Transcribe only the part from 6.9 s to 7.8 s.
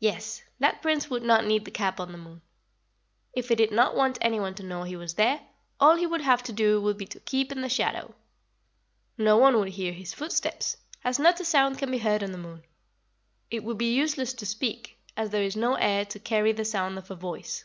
be to keep in the